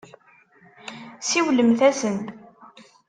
Siwlemt-asen. 1.27 2.17